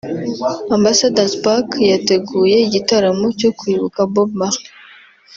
Ambassador's 0.75 1.33
Park 1.43 1.67
yateguye 1.93 2.57
igitaramo 2.67 3.25
cyo 3.39 3.49
kwibuka 3.57 3.99
Bob 4.13 4.29
Marley 4.39 4.65